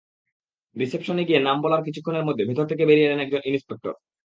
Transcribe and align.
রিসেপশনে 0.75 1.23
গিয়ে 1.27 1.39
নাম 1.39 1.57
বলার 1.63 1.85
কিছুক্ষণের 1.87 2.27
মধ্যে 2.27 2.47
ভেতর 2.49 2.65
থেকে 2.67 2.83
বেরিয়ে 2.85 3.07
এলেন 3.07 3.23
একজন 3.23 3.41
ইন্সপেক্টর। 3.49 3.93